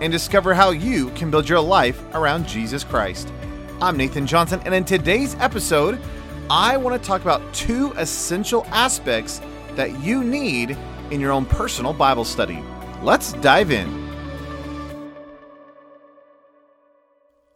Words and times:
and 0.00 0.12
discover 0.12 0.54
how 0.54 0.70
you 0.70 1.10
can 1.10 1.30
build 1.30 1.48
your 1.48 1.60
life 1.60 2.02
around 2.14 2.46
Jesus 2.46 2.84
Christ. 2.84 3.32
I'm 3.80 3.96
Nathan 3.96 4.26
Johnson, 4.26 4.60
and 4.64 4.74
in 4.74 4.84
today's 4.84 5.34
episode, 5.36 6.00
I 6.48 6.76
want 6.76 7.00
to 7.00 7.06
talk 7.06 7.22
about 7.22 7.42
two 7.52 7.92
essential 7.92 8.64
aspects 8.70 9.40
that 9.74 10.00
you 10.00 10.22
need 10.22 10.76
in 11.10 11.20
your 11.20 11.32
own 11.32 11.46
personal 11.46 11.92
Bible 11.92 12.24
study. 12.24 12.62
Let's 13.02 13.32
dive 13.34 13.70
in. 13.70 14.06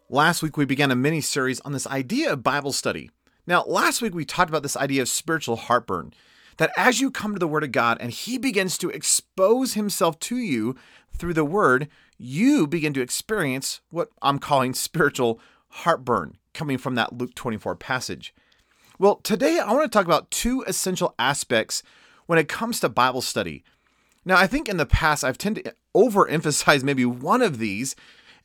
Last 0.08 0.42
week, 0.42 0.56
we 0.56 0.64
began 0.64 0.90
a 0.90 0.96
mini 0.96 1.20
series 1.20 1.60
on 1.60 1.72
this 1.72 1.86
idea 1.86 2.32
of 2.32 2.42
Bible 2.42 2.72
study. 2.72 3.10
Now, 3.46 3.64
last 3.64 4.02
week, 4.02 4.14
we 4.14 4.24
talked 4.24 4.50
about 4.50 4.62
this 4.62 4.76
idea 4.76 5.02
of 5.02 5.08
spiritual 5.08 5.56
heartburn 5.56 6.12
that 6.56 6.72
as 6.76 7.00
you 7.00 7.10
come 7.10 7.32
to 7.32 7.38
the 7.38 7.48
Word 7.48 7.64
of 7.64 7.72
God 7.72 7.96
and 8.00 8.10
He 8.10 8.36
begins 8.36 8.76
to 8.78 8.90
expose 8.90 9.74
Himself 9.74 10.18
to 10.20 10.36
you 10.36 10.76
through 11.16 11.34
the 11.34 11.44
Word, 11.44 11.88
you 12.22 12.66
begin 12.66 12.92
to 12.92 13.00
experience 13.00 13.80
what 13.88 14.10
I'm 14.20 14.38
calling 14.38 14.74
spiritual 14.74 15.40
heartburn 15.68 16.36
coming 16.52 16.76
from 16.76 16.94
that 16.96 17.16
Luke 17.16 17.34
24 17.34 17.76
passage. 17.76 18.34
Well, 18.98 19.16
today 19.16 19.58
I 19.58 19.72
want 19.72 19.90
to 19.90 19.98
talk 19.98 20.04
about 20.04 20.30
two 20.30 20.62
essential 20.66 21.14
aspects 21.18 21.82
when 22.26 22.38
it 22.38 22.46
comes 22.46 22.78
to 22.80 22.90
Bible 22.90 23.22
study. 23.22 23.64
Now, 24.26 24.36
I 24.36 24.46
think 24.46 24.68
in 24.68 24.76
the 24.76 24.84
past 24.84 25.24
I've 25.24 25.38
tended 25.38 25.64
to 25.64 25.74
overemphasize 25.96 26.82
maybe 26.82 27.06
one 27.06 27.40
of 27.40 27.58
these, 27.58 27.96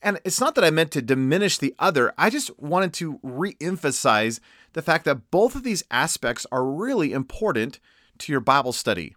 and 0.02 0.22
it's 0.24 0.40
not 0.40 0.56
that 0.56 0.64
I 0.64 0.70
meant 0.70 0.92
to 0.92 1.02
diminish 1.02 1.58
the 1.58 1.76
other. 1.78 2.14
I 2.18 2.30
just 2.30 2.58
wanted 2.58 2.94
to 2.94 3.20
re-emphasize 3.24 4.40
the 4.72 4.82
fact 4.82 5.04
that 5.04 5.32
both 5.32 5.54
of 5.54 5.64
these 5.64 5.84
aspects 5.92 6.48
are 6.50 6.66
really 6.66 7.12
important 7.12 7.82
to 8.20 8.32
your 8.32 8.40
Bible 8.40 8.72
study. 8.72 9.16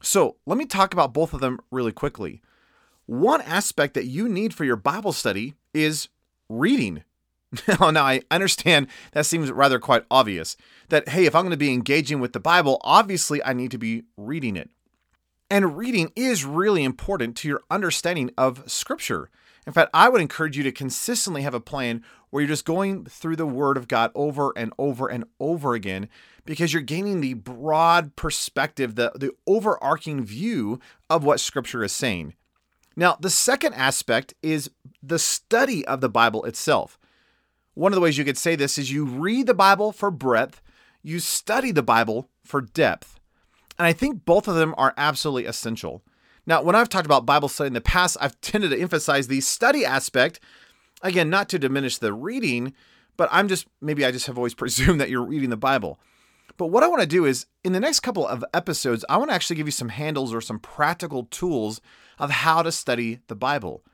So, 0.00 0.36
let 0.46 0.56
me 0.56 0.64
talk 0.64 0.94
about 0.94 1.12
both 1.12 1.34
of 1.34 1.40
them 1.40 1.60
really 1.70 1.92
quickly. 1.92 2.40
One 3.08 3.40
aspect 3.40 3.94
that 3.94 4.04
you 4.04 4.28
need 4.28 4.52
for 4.52 4.66
your 4.66 4.76
Bible 4.76 5.14
study 5.14 5.54
is 5.72 6.10
reading. 6.50 7.04
Now, 7.66 7.76
oh, 7.80 7.90
now 7.90 8.04
I 8.04 8.20
understand 8.30 8.88
that 9.12 9.24
seems 9.24 9.50
rather 9.50 9.78
quite 9.78 10.04
obvious 10.10 10.58
that, 10.90 11.08
hey, 11.08 11.24
if 11.24 11.34
I'm 11.34 11.44
going 11.44 11.52
to 11.52 11.56
be 11.56 11.72
engaging 11.72 12.20
with 12.20 12.34
the 12.34 12.38
Bible, 12.38 12.78
obviously 12.84 13.42
I 13.42 13.54
need 13.54 13.70
to 13.70 13.78
be 13.78 14.02
reading 14.18 14.56
it. 14.56 14.68
And 15.48 15.78
reading 15.78 16.12
is 16.16 16.44
really 16.44 16.84
important 16.84 17.34
to 17.38 17.48
your 17.48 17.62
understanding 17.70 18.30
of 18.36 18.70
Scripture. 18.70 19.30
In 19.66 19.72
fact, 19.72 19.88
I 19.94 20.10
would 20.10 20.20
encourage 20.20 20.58
you 20.58 20.62
to 20.64 20.70
consistently 20.70 21.40
have 21.40 21.54
a 21.54 21.60
plan 21.60 22.04
where 22.28 22.42
you're 22.42 22.48
just 22.48 22.66
going 22.66 23.06
through 23.06 23.36
the 23.36 23.46
Word 23.46 23.78
of 23.78 23.88
God 23.88 24.10
over 24.14 24.52
and 24.54 24.70
over 24.78 25.08
and 25.08 25.24
over 25.40 25.72
again 25.72 26.10
because 26.44 26.74
you're 26.74 26.82
gaining 26.82 27.22
the 27.22 27.32
broad 27.32 28.16
perspective, 28.16 28.96
the, 28.96 29.12
the 29.14 29.32
overarching 29.46 30.26
view 30.26 30.78
of 31.08 31.24
what 31.24 31.40
Scripture 31.40 31.82
is 31.82 31.92
saying. 31.92 32.34
Now, 32.98 33.16
the 33.20 33.30
second 33.30 33.74
aspect 33.74 34.34
is 34.42 34.72
the 35.00 35.20
study 35.20 35.86
of 35.86 36.00
the 36.00 36.08
Bible 36.08 36.44
itself. 36.44 36.98
One 37.74 37.92
of 37.92 37.94
the 37.94 38.00
ways 38.00 38.18
you 38.18 38.24
could 38.24 38.36
say 38.36 38.56
this 38.56 38.76
is 38.76 38.90
you 38.90 39.04
read 39.04 39.46
the 39.46 39.54
Bible 39.54 39.92
for 39.92 40.10
breadth, 40.10 40.60
you 41.00 41.20
study 41.20 41.70
the 41.70 41.84
Bible 41.84 42.28
for 42.44 42.60
depth. 42.60 43.20
And 43.78 43.86
I 43.86 43.92
think 43.92 44.24
both 44.24 44.48
of 44.48 44.56
them 44.56 44.74
are 44.76 44.94
absolutely 44.96 45.44
essential. 45.44 46.02
Now, 46.44 46.60
when 46.60 46.74
I've 46.74 46.88
talked 46.88 47.06
about 47.06 47.24
Bible 47.24 47.48
study 47.48 47.68
in 47.68 47.74
the 47.74 47.80
past, 47.80 48.16
I've 48.20 48.40
tended 48.40 48.72
to 48.72 48.80
emphasize 48.80 49.28
the 49.28 49.42
study 49.42 49.84
aspect. 49.84 50.40
Again, 51.00 51.30
not 51.30 51.48
to 51.50 51.58
diminish 51.60 51.98
the 51.98 52.12
reading, 52.12 52.74
but 53.16 53.28
I'm 53.30 53.46
just, 53.46 53.68
maybe 53.80 54.04
I 54.04 54.10
just 54.10 54.26
have 54.26 54.38
always 54.38 54.54
presumed 54.56 55.00
that 55.00 55.08
you're 55.08 55.22
reading 55.22 55.50
the 55.50 55.56
Bible. 55.56 56.00
But 56.58 56.66
what 56.66 56.82
I 56.82 56.88
want 56.88 57.00
to 57.00 57.06
do 57.06 57.24
is, 57.24 57.46
in 57.64 57.72
the 57.72 57.80
next 57.80 58.00
couple 58.00 58.26
of 58.26 58.44
episodes, 58.52 59.04
I 59.08 59.16
want 59.16 59.30
to 59.30 59.34
actually 59.34 59.56
give 59.56 59.68
you 59.68 59.72
some 59.72 59.88
handles 59.88 60.34
or 60.34 60.40
some 60.40 60.58
practical 60.58 61.24
tools 61.30 61.80
of 62.18 62.30
how 62.30 62.62
to 62.62 62.72
study 62.72 63.20
the 63.28 63.36
Bible. 63.36 63.84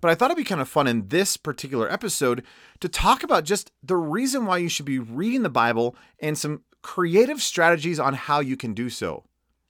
But 0.00 0.10
I 0.10 0.14
thought 0.14 0.30
it'd 0.30 0.36
be 0.36 0.44
kind 0.44 0.60
of 0.60 0.68
fun 0.68 0.86
in 0.86 1.08
this 1.08 1.36
particular 1.36 1.90
episode 1.90 2.44
to 2.80 2.88
talk 2.88 3.24
about 3.24 3.44
just 3.44 3.72
the 3.82 3.96
reason 3.96 4.46
why 4.46 4.58
you 4.58 4.68
should 4.68 4.86
be 4.86 5.00
reading 5.00 5.42
the 5.42 5.48
Bible 5.50 5.96
and 6.20 6.38
some 6.38 6.62
creative 6.80 7.42
strategies 7.42 7.98
on 7.98 8.14
how 8.14 8.38
you 8.38 8.56
can 8.56 8.72
do 8.72 8.88
so. 8.88 9.24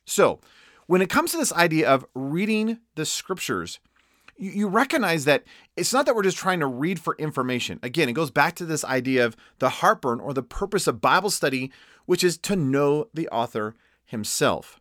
So, 0.05 0.41
when 0.87 1.01
it 1.01 1.09
comes 1.09 1.33
to 1.33 1.39
this 1.39 1.53
idea 1.55 1.89
of 1.89 2.05
reading 2.15 2.81
the 2.97 3.07
scriptures, 3.07 3.81
you, 4.39 4.69
recognize 4.69 5.25
that 5.25 5.45
it's 5.77 5.93
not 5.93 6.07
that 6.07 6.15
we're 6.15 6.23
just 6.23 6.37
trying 6.37 6.61
to 6.61 6.67
read 6.67 7.01
for 7.01 7.17
information. 7.17 7.79
Again, 7.83 8.09
it 8.09 8.15
goes 8.15 8.31
back 8.31 8.55
to 8.57 8.65
this 8.65 8.85
idea 8.85 9.25
of 9.25 9.37
the 9.59 9.69
heartburn 9.69 10.21
or 10.21 10.33
the 10.33 10.43
purpose 10.43 10.87
of 10.87 11.01
Bible 11.01 11.31
study, 11.31 11.71
which 12.05 12.23
is 12.23 12.37
to 12.39 12.57
know 12.57 13.09
the 13.15 13.29
author 13.29 13.75
himself. 14.05 14.81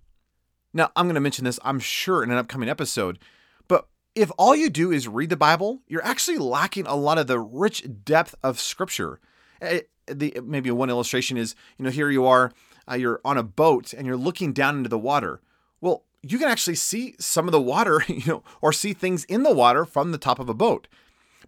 Now, 0.73 0.91
I'm 0.95 1.05
going 1.05 1.15
to 1.15 1.21
mention 1.21 1.45
this, 1.45 1.59
I'm 1.63 1.79
sure, 1.79 2.21
in 2.21 2.31
an 2.31 2.37
upcoming 2.37 2.69
episode, 2.69 3.19
but 3.67 3.87
if 4.13 4.31
all 4.37 4.55
you 4.55 4.69
do 4.69 4.91
is 4.91 5.07
read 5.07 5.29
the 5.29 5.37
Bible, 5.37 5.81
you're 5.87 6.05
actually 6.05 6.37
lacking 6.37 6.85
a 6.87 6.95
lot 6.95 7.17
of 7.17 7.27
the 7.27 7.39
rich 7.39 7.85
depth 8.03 8.35
of 8.43 8.59
Scripture. 8.59 9.19
Eh, 9.61 9.81
the, 10.07 10.37
maybe 10.43 10.69
one 10.71 10.89
illustration 10.89 11.37
is, 11.37 11.55
you 11.77 11.85
know, 11.85 11.91
here 11.91 12.09
you 12.09 12.25
are, 12.25 12.51
uh, 12.89 12.95
you're 12.95 13.21
on 13.25 13.37
a 13.37 13.43
boat 13.43 13.93
and 13.93 14.05
you're 14.05 14.17
looking 14.17 14.53
down 14.53 14.77
into 14.77 14.89
the 14.89 14.99
water. 14.99 15.41
Well, 15.81 16.03
you 16.31 16.39
can 16.39 16.49
actually 16.49 16.75
see 16.75 17.15
some 17.19 17.47
of 17.47 17.51
the 17.51 17.61
water, 17.61 18.03
you 18.07 18.25
know, 18.25 18.43
or 18.61 18.73
see 18.73 18.93
things 18.93 19.25
in 19.25 19.43
the 19.43 19.53
water 19.53 19.85
from 19.85 20.11
the 20.11 20.17
top 20.17 20.39
of 20.39 20.49
a 20.49 20.53
boat. 20.53 20.87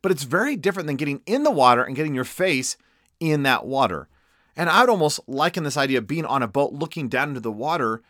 But 0.02 0.12
it's 0.12 0.24
very 0.24 0.56
different 0.56 0.88
than 0.88 0.96
getting 0.96 1.22
in 1.26 1.44
the 1.44 1.52
water 1.52 1.84
and 1.84 1.96
getting 1.96 2.14
your 2.14 2.24
face 2.24 2.78
in 3.20 3.44
that 3.44 3.66
water. 3.66 4.08
And 4.56 4.70
I 4.70 4.82
would 4.82 4.90
almost 4.90 5.20
liken 5.28 5.64
this 5.64 5.78
idea 5.78 6.00
of 6.00 6.08
being 6.08 6.26
on 6.26 6.44
a 6.44 6.48
boat 6.48 6.74
looking 6.74 7.10
down 7.10 7.30
into 7.30 7.40
the 7.40 7.52
water 7.52 8.02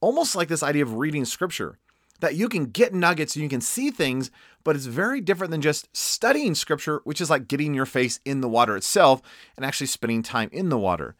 almost 0.00 0.34
like 0.34 0.48
this 0.48 0.62
idea 0.62 0.82
of 0.82 0.94
reading 0.94 1.24
scripture 1.24 1.78
that 2.20 2.34
you 2.36 2.48
can 2.48 2.66
get 2.66 2.94
nuggets 2.94 3.34
and 3.34 3.42
you 3.42 3.48
can 3.48 3.60
see 3.60 3.90
things, 3.90 4.30
but 4.62 4.76
it's 4.76 4.86
very 4.86 5.20
different 5.20 5.50
than 5.50 5.60
just 5.60 5.94
studying 5.96 6.54
scripture, 6.54 7.00
which 7.04 7.20
is 7.20 7.30
like 7.30 7.48
getting 7.48 7.74
your 7.74 7.86
face 7.86 8.20
in 8.24 8.40
the 8.40 8.48
water 8.48 8.76
itself 8.76 9.20
and 9.56 9.66
actually 9.66 9.88
spending 9.88 10.22
time 10.22 10.48
in 10.52 10.68
the 10.68 10.78
water. 10.78 11.16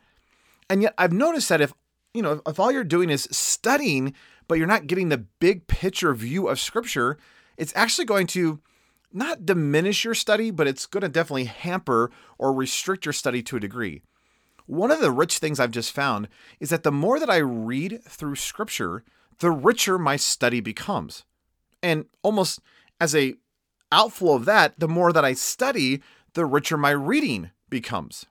And 0.70 0.82
yet 0.82 0.94
I've 0.96 1.12
noticed 1.12 1.48
that 1.48 1.60
if, 1.60 1.74
you 2.14 2.22
know, 2.22 2.40
if 2.46 2.60
all 2.60 2.70
you're 2.70 2.84
doing 2.84 3.10
is 3.10 3.28
studying, 3.32 4.14
but 4.52 4.58
you're 4.58 4.66
not 4.66 4.86
getting 4.86 5.08
the 5.08 5.16
big 5.16 5.66
picture 5.66 6.12
view 6.12 6.46
of 6.46 6.60
scripture, 6.60 7.16
it's 7.56 7.72
actually 7.74 8.04
going 8.04 8.26
to 8.26 8.60
not 9.10 9.46
diminish 9.46 10.04
your 10.04 10.12
study, 10.12 10.50
but 10.50 10.66
it's 10.66 10.84
going 10.84 11.00
to 11.00 11.08
definitely 11.08 11.46
hamper 11.46 12.10
or 12.36 12.52
restrict 12.52 13.06
your 13.06 13.14
study 13.14 13.42
to 13.44 13.56
a 13.56 13.60
degree. 13.60 14.02
One 14.66 14.90
of 14.90 15.00
the 15.00 15.10
rich 15.10 15.38
things 15.38 15.58
I've 15.58 15.70
just 15.70 15.90
found 15.90 16.28
is 16.60 16.68
that 16.68 16.82
the 16.82 16.92
more 16.92 17.18
that 17.18 17.30
I 17.30 17.38
read 17.38 18.04
through 18.04 18.34
scripture, 18.34 19.04
the 19.38 19.50
richer 19.50 19.98
my 19.98 20.16
study 20.16 20.60
becomes. 20.60 21.24
And 21.82 22.04
almost 22.22 22.60
as 23.00 23.16
a 23.16 23.36
outflow 23.90 24.34
of 24.34 24.44
that, 24.44 24.78
the 24.78 24.86
more 24.86 25.14
that 25.14 25.24
I 25.24 25.32
study, 25.32 26.02
the 26.34 26.44
richer 26.44 26.76
my 26.76 26.90
reading 26.90 27.52
becomes. 27.70 28.26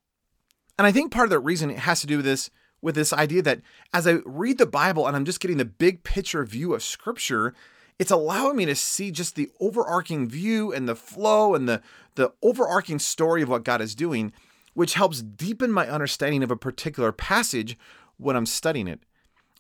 And 0.77 0.85
I 0.85 0.91
think 0.91 1.11
part 1.11 1.25
of 1.25 1.31
the 1.31 1.39
reason 1.39 1.71
it 1.71 1.79
has 1.79 1.99
to 2.01 2.07
do 2.07 2.17
with 2.17 2.25
this 2.25 2.51
with 2.81 2.95
this 2.95 3.13
idea 3.13 3.41
that 3.43 3.61
as 3.93 4.07
I 4.07 4.19
read 4.25 4.57
the 4.57 4.65
Bible 4.65 5.07
and 5.07 5.15
I'm 5.15 5.25
just 5.25 5.39
getting 5.39 5.57
the 5.57 5.65
big 5.65 6.03
picture 6.03 6.43
view 6.43 6.73
of 6.73 6.83
scripture, 6.83 7.53
it's 7.99 8.11
allowing 8.11 8.57
me 8.57 8.65
to 8.65 8.75
see 8.75 9.11
just 9.11 9.35
the 9.35 9.49
overarching 9.59 10.27
view 10.27 10.73
and 10.73 10.89
the 10.89 10.95
flow 10.95 11.53
and 11.53 11.69
the 11.69 11.81
the 12.15 12.33
overarching 12.41 12.99
story 12.99 13.41
of 13.41 13.49
what 13.49 13.63
God 13.63 13.79
is 13.79 13.95
doing, 13.95 14.33
which 14.73 14.95
helps 14.95 15.21
deepen 15.21 15.71
my 15.71 15.87
understanding 15.87 16.43
of 16.43 16.51
a 16.51 16.57
particular 16.57 17.11
passage 17.11 17.77
when 18.17 18.35
I'm 18.35 18.45
studying 18.45 18.87
it. 18.87 18.99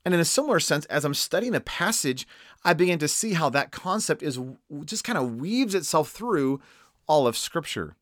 And 0.03 0.13
in 0.13 0.19
a 0.19 0.25
similar 0.25 0.59
sense, 0.59 0.85
as 0.85 1.05
I'm 1.05 1.13
studying 1.13 1.55
a 1.55 1.59
passage, 1.59 2.27
I 2.65 2.73
begin 2.73 2.99
to 2.99 3.07
see 3.07 3.33
how 3.33 3.49
that 3.51 3.71
concept 3.71 4.23
is 4.23 4.39
just 4.85 5.03
kind 5.03 5.17
of 5.17 5.35
weaves 5.35 5.75
itself 5.75 6.09
through 6.09 6.59
all 7.07 7.27
of 7.27 7.37
Scripture. 7.37 7.95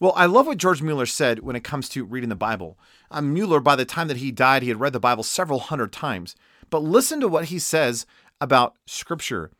Well, 0.00 0.12
I 0.16 0.26
love 0.26 0.46
what 0.46 0.58
George 0.58 0.82
Mueller 0.82 1.06
said 1.06 1.40
when 1.40 1.56
it 1.56 1.64
comes 1.64 1.88
to 1.90 2.04
reading 2.04 2.28
the 2.28 2.34
Bible. 2.34 2.78
Um, 3.10 3.32
Mueller, 3.32 3.60
by 3.60 3.76
the 3.76 3.84
time 3.84 4.08
that 4.08 4.18
he 4.18 4.32
died, 4.32 4.62
he 4.62 4.68
had 4.68 4.80
read 4.80 4.92
the 4.92 5.00
Bible 5.00 5.22
several 5.22 5.60
hundred 5.60 5.92
times. 5.92 6.34
But 6.70 6.82
listen 6.82 7.20
to 7.20 7.28
what 7.28 7.46
he 7.46 7.58
says 7.58 8.06
about 8.40 8.76
Scripture. 8.86 9.50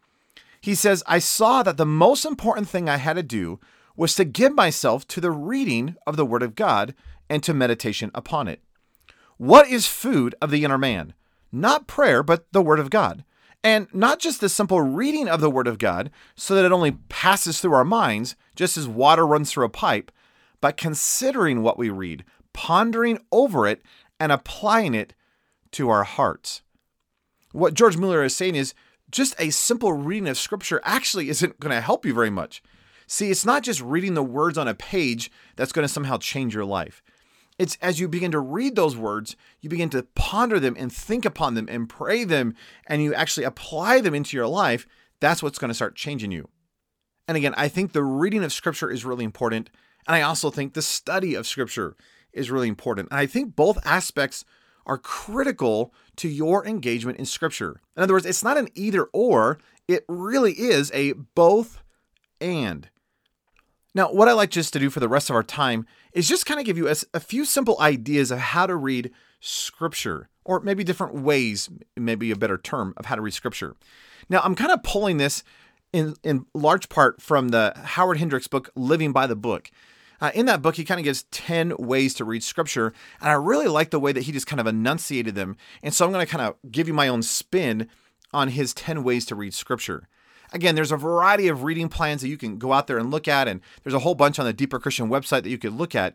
He 0.60 0.74
says, 0.74 1.02
I 1.06 1.18
saw 1.18 1.62
that 1.62 1.76
the 1.76 1.86
most 1.86 2.24
important 2.24 2.68
thing 2.68 2.88
I 2.88 2.96
had 2.96 3.14
to 3.14 3.22
do 3.22 3.60
was 3.96 4.14
to 4.16 4.24
give 4.24 4.54
myself 4.54 5.06
to 5.08 5.20
the 5.20 5.30
reading 5.30 5.96
of 6.06 6.16
the 6.16 6.26
Word 6.26 6.42
of 6.42 6.54
God 6.54 6.94
and 7.28 7.42
to 7.42 7.54
meditation 7.54 8.10
upon 8.14 8.48
it. 8.48 8.60
What 9.36 9.68
is 9.68 9.86
food 9.86 10.34
of 10.40 10.50
the 10.50 10.64
inner 10.64 10.78
man? 10.78 11.14
Not 11.52 11.86
prayer, 11.86 12.22
but 12.22 12.50
the 12.52 12.62
Word 12.62 12.80
of 12.80 12.90
God. 12.90 13.24
And 13.62 13.88
not 13.94 14.18
just 14.18 14.40
the 14.40 14.48
simple 14.48 14.80
reading 14.80 15.28
of 15.28 15.40
the 15.40 15.50
Word 15.50 15.66
of 15.66 15.78
God 15.78 16.10
so 16.34 16.54
that 16.54 16.64
it 16.64 16.72
only 16.72 16.92
passes 17.08 17.60
through 17.60 17.74
our 17.74 17.84
minds, 17.84 18.36
just 18.56 18.76
as 18.76 18.88
water 18.88 19.26
runs 19.26 19.50
through 19.50 19.64
a 19.64 19.70
pipe, 19.70 20.10
but 20.64 20.78
considering 20.78 21.60
what 21.60 21.76
we 21.76 21.90
read, 21.90 22.24
pondering 22.54 23.18
over 23.30 23.66
it, 23.66 23.82
and 24.18 24.32
applying 24.32 24.94
it 24.94 25.12
to 25.72 25.90
our 25.90 26.04
hearts. 26.04 26.62
What 27.52 27.74
George 27.74 27.98
Mueller 27.98 28.24
is 28.24 28.34
saying 28.34 28.54
is 28.54 28.72
just 29.10 29.34
a 29.38 29.50
simple 29.50 29.92
reading 29.92 30.26
of 30.26 30.38
Scripture 30.38 30.80
actually 30.82 31.28
isn't 31.28 31.60
going 31.60 31.74
to 31.74 31.82
help 31.82 32.06
you 32.06 32.14
very 32.14 32.30
much. 32.30 32.62
See, 33.06 33.30
it's 33.30 33.44
not 33.44 33.62
just 33.62 33.82
reading 33.82 34.14
the 34.14 34.22
words 34.22 34.56
on 34.56 34.66
a 34.66 34.72
page 34.74 35.30
that's 35.54 35.70
going 35.70 35.86
to 35.86 35.92
somehow 35.92 36.16
change 36.16 36.54
your 36.54 36.64
life. 36.64 37.02
It's 37.58 37.76
as 37.82 38.00
you 38.00 38.08
begin 38.08 38.30
to 38.30 38.40
read 38.40 38.74
those 38.74 38.96
words, 38.96 39.36
you 39.60 39.68
begin 39.68 39.90
to 39.90 40.06
ponder 40.14 40.58
them 40.58 40.76
and 40.78 40.90
think 40.90 41.26
upon 41.26 41.56
them 41.56 41.68
and 41.68 41.90
pray 41.90 42.24
them, 42.24 42.54
and 42.86 43.02
you 43.02 43.12
actually 43.12 43.44
apply 43.44 44.00
them 44.00 44.14
into 44.14 44.34
your 44.34 44.48
life. 44.48 44.86
That's 45.20 45.42
what's 45.42 45.58
going 45.58 45.68
to 45.68 45.74
start 45.74 45.94
changing 45.94 46.32
you. 46.32 46.48
And 47.28 47.36
again, 47.36 47.52
I 47.54 47.68
think 47.68 47.92
the 47.92 48.02
reading 48.02 48.42
of 48.42 48.50
Scripture 48.50 48.90
is 48.90 49.04
really 49.04 49.26
important. 49.26 49.68
And 50.06 50.16
I 50.16 50.22
also 50.22 50.50
think 50.50 50.74
the 50.74 50.82
study 50.82 51.34
of 51.34 51.46
Scripture 51.46 51.96
is 52.32 52.50
really 52.50 52.68
important. 52.68 53.08
And 53.10 53.20
I 53.20 53.26
think 53.26 53.56
both 53.56 53.84
aspects 53.86 54.44
are 54.86 54.98
critical 54.98 55.94
to 56.16 56.28
your 56.28 56.66
engagement 56.66 57.18
in 57.18 57.24
Scripture. 57.24 57.80
In 57.96 58.02
other 58.02 58.14
words, 58.14 58.26
it's 58.26 58.44
not 58.44 58.58
an 58.58 58.68
either 58.74 59.04
or, 59.12 59.58
it 59.88 60.04
really 60.08 60.52
is 60.52 60.90
a 60.92 61.12
both 61.12 61.82
and. 62.40 62.88
Now, 63.94 64.12
what 64.12 64.28
I 64.28 64.32
like 64.32 64.50
just 64.50 64.72
to 64.72 64.80
do 64.80 64.90
for 64.90 65.00
the 65.00 65.08
rest 65.08 65.30
of 65.30 65.36
our 65.36 65.42
time 65.42 65.86
is 66.12 66.28
just 66.28 66.46
kind 66.46 66.58
of 66.58 66.66
give 66.66 66.76
you 66.76 66.88
a, 66.88 66.96
a, 67.14 67.20
few 67.20 67.44
simple 67.44 67.76
ideas 67.80 68.32
of 68.32 68.38
how 68.38 68.66
to 68.66 68.74
read 68.74 69.12
scripture, 69.40 70.28
or 70.44 70.60
maybe 70.60 70.82
different 70.82 71.14
ways, 71.14 71.70
maybe 71.96 72.32
a 72.32 72.36
better 72.36 72.58
term, 72.58 72.92
of 72.96 73.06
how 73.06 73.14
to 73.14 73.22
read 73.22 73.34
scripture. 73.34 73.76
Now, 74.28 74.40
I'm 74.42 74.56
kind 74.56 74.72
of 74.72 74.82
pulling 74.82 75.18
this 75.18 75.44
in, 75.92 76.16
in 76.24 76.46
large 76.54 76.88
part 76.88 77.22
from 77.22 77.50
the 77.50 77.72
Howard 77.76 78.18
Hendricks 78.18 78.48
book, 78.48 78.70
Living 78.74 79.12
by 79.12 79.28
the 79.28 79.36
Book. 79.36 79.70
Uh, 80.20 80.30
in 80.34 80.46
that 80.46 80.62
book, 80.62 80.76
he 80.76 80.84
kind 80.84 81.00
of 81.00 81.04
gives 81.04 81.24
10 81.24 81.76
ways 81.78 82.14
to 82.14 82.24
read 82.24 82.42
scripture, 82.42 82.92
and 83.20 83.30
I 83.30 83.34
really 83.34 83.66
like 83.66 83.90
the 83.90 84.00
way 84.00 84.12
that 84.12 84.22
he 84.22 84.32
just 84.32 84.46
kind 84.46 84.60
of 84.60 84.66
enunciated 84.66 85.34
them. 85.34 85.56
And 85.82 85.92
so 85.92 86.04
I'm 86.04 86.12
going 86.12 86.24
to 86.24 86.30
kind 86.30 86.46
of 86.46 86.56
give 86.70 86.88
you 86.88 86.94
my 86.94 87.08
own 87.08 87.22
spin 87.22 87.88
on 88.32 88.48
his 88.48 88.74
10 88.74 89.02
ways 89.04 89.24
to 89.26 89.34
read 89.34 89.54
scripture. 89.54 90.08
Again, 90.52 90.74
there's 90.74 90.92
a 90.92 90.96
variety 90.96 91.48
of 91.48 91.64
reading 91.64 91.88
plans 91.88 92.22
that 92.22 92.28
you 92.28 92.36
can 92.36 92.58
go 92.58 92.72
out 92.72 92.86
there 92.86 92.98
and 92.98 93.10
look 93.10 93.26
at, 93.26 93.48
and 93.48 93.60
there's 93.82 93.94
a 93.94 94.00
whole 94.00 94.14
bunch 94.14 94.38
on 94.38 94.46
the 94.46 94.52
Deeper 94.52 94.78
Christian 94.78 95.08
website 95.08 95.42
that 95.42 95.50
you 95.50 95.58
could 95.58 95.72
look 95.72 95.94
at. 95.94 96.14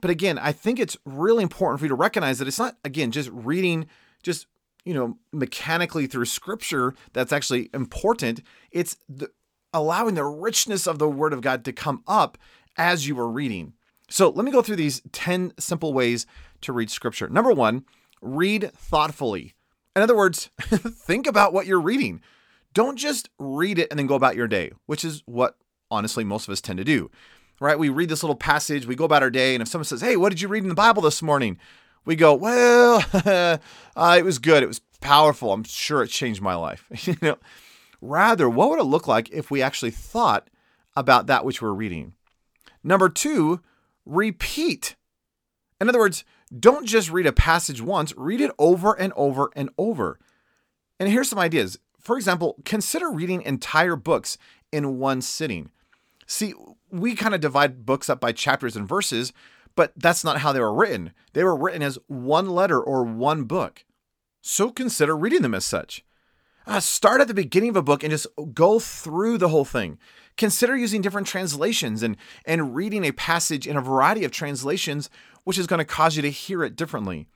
But 0.00 0.10
again, 0.10 0.38
I 0.38 0.52
think 0.52 0.78
it's 0.78 0.96
really 1.04 1.42
important 1.42 1.78
for 1.78 1.86
you 1.86 1.90
to 1.90 1.94
recognize 1.94 2.38
that 2.38 2.48
it's 2.48 2.58
not, 2.58 2.76
again, 2.84 3.12
just 3.12 3.30
reading, 3.30 3.86
just, 4.22 4.46
you 4.84 4.92
know, 4.92 5.16
mechanically 5.32 6.06
through 6.06 6.24
scripture 6.26 6.94
that's 7.12 7.32
actually 7.32 7.70
important. 7.72 8.42
It's 8.72 8.96
the, 9.08 9.30
allowing 9.72 10.16
the 10.16 10.24
richness 10.24 10.86
of 10.86 10.98
the 10.98 11.08
Word 11.08 11.32
of 11.32 11.40
God 11.40 11.64
to 11.64 11.72
come 11.72 12.02
up 12.06 12.36
as 12.76 13.06
you 13.06 13.18
are 13.18 13.28
reading. 13.28 13.74
So 14.08 14.28
let 14.28 14.44
me 14.44 14.52
go 14.52 14.62
through 14.62 14.76
these 14.76 15.00
10 15.12 15.54
simple 15.58 15.94
ways 15.94 16.26
to 16.62 16.72
read 16.72 16.90
scripture. 16.90 17.28
Number 17.28 17.52
one, 17.52 17.84
read 18.20 18.70
thoughtfully. 18.74 19.54
In 19.96 20.02
other 20.02 20.16
words, 20.16 20.50
think 20.60 21.26
about 21.26 21.52
what 21.52 21.66
you're 21.66 21.80
reading. 21.80 22.20
Don't 22.74 22.96
just 22.96 23.28
read 23.38 23.78
it 23.78 23.88
and 23.90 23.98
then 23.98 24.06
go 24.06 24.14
about 24.14 24.36
your 24.36 24.48
day, 24.48 24.72
which 24.86 25.04
is 25.04 25.22
what 25.26 25.56
honestly 25.90 26.24
most 26.24 26.48
of 26.48 26.52
us 26.52 26.60
tend 26.60 26.78
to 26.78 26.84
do. 26.84 27.10
Right? 27.60 27.78
We 27.78 27.90
read 27.90 28.08
this 28.08 28.22
little 28.22 28.36
passage, 28.36 28.86
we 28.86 28.96
go 28.96 29.04
about 29.04 29.22
our 29.22 29.30
day, 29.30 29.54
and 29.54 29.62
if 29.62 29.68
someone 29.68 29.84
says, 29.84 30.00
Hey, 30.00 30.16
what 30.16 30.30
did 30.30 30.40
you 30.40 30.48
read 30.48 30.62
in 30.62 30.68
the 30.68 30.74
Bible 30.74 31.02
this 31.02 31.22
morning? 31.22 31.58
We 32.04 32.16
go, 32.16 32.34
Well, 32.34 33.04
uh, 33.12 33.58
it 34.18 34.24
was 34.24 34.38
good. 34.38 34.62
It 34.62 34.68
was 34.68 34.80
powerful. 35.00 35.52
I'm 35.52 35.64
sure 35.64 36.02
it 36.02 36.08
changed 36.08 36.40
my 36.40 36.54
life. 36.54 36.86
you 37.06 37.16
know, 37.22 37.38
rather, 38.00 38.48
what 38.48 38.70
would 38.70 38.80
it 38.80 38.84
look 38.84 39.06
like 39.06 39.30
if 39.30 39.50
we 39.50 39.62
actually 39.62 39.90
thought 39.90 40.48
about 40.96 41.26
that 41.28 41.44
which 41.44 41.62
we're 41.62 41.72
reading? 41.72 42.14
Number 42.84 43.08
two, 43.08 43.60
repeat. 44.04 44.96
In 45.80 45.88
other 45.88 45.98
words, 45.98 46.24
don't 46.58 46.86
just 46.86 47.10
read 47.10 47.26
a 47.26 47.32
passage 47.32 47.80
once, 47.80 48.14
read 48.16 48.40
it 48.40 48.50
over 48.58 48.98
and 48.98 49.12
over 49.16 49.50
and 49.56 49.70
over. 49.78 50.18
And 51.00 51.08
here's 51.08 51.28
some 51.28 51.38
ideas 51.38 51.78
for 52.02 52.16
example, 52.16 52.56
consider 52.64 53.10
reading 53.10 53.42
entire 53.42 53.96
books 53.96 54.36
in 54.72 54.98
one 54.98 55.22
sitting. 55.22 55.70
See, 56.26 56.52
we 56.90 57.14
kind 57.14 57.34
of 57.34 57.40
divide 57.40 57.86
books 57.86 58.10
up 58.10 58.20
by 58.20 58.32
chapters 58.32 58.76
and 58.76 58.88
verses, 58.88 59.32
but 59.76 59.92
that's 59.96 60.24
not 60.24 60.38
how 60.38 60.52
they 60.52 60.60
were 60.60 60.74
written. 60.74 61.12
They 61.32 61.44
were 61.44 61.56
written 61.56 61.82
as 61.82 61.98
one 62.08 62.50
letter 62.50 62.80
or 62.80 63.04
one 63.04 63.44
book. 63.44 63.84
So 64.42 64.70
consider 64.70 65.16
reading 65.16 65.42
them 65.42 65.54
as 65.54 65.64
such. 65.64 66.04
Uh, 66.66 66.80
start 66.80 67.20
at 67.20 67.28
the 67.28 67.34
beginning 67.34 67.70
of 67.70 67.76
a 67.76 67.82
book 67.82 68.02
and 68.02 68.10
just 68.10 68.26
go 68.52 68.78
through 68.78 69.38
the 69.38 69.48
whole 69.48 69.64
thing. 69.64 69.98
Consider 70.36 70.76
using 70.76 71.02
different 71.02 71.26
translations 71.26 72.02
and, 72.02 72.16
and 72.44 72.74
reading 72.74 73.04
a 73.04 73.12
passage 73.12 73.66
in 73.66 73.76
a 73.76 73.82
variety 73.82 74.24
of 74.24 74.30
translations, 74.30 75.10
which 75.44 75.58
is 75.58 75.66
going 75.66 75.78
to 75.78 75.84
cause 75.84 76.16
you 76.16 76.22
to 76.22 76.30
hear 76.30 76.64
it 76.64 76.76
differently. 76.76 77.26